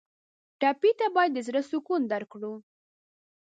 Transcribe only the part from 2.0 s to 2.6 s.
درکړو.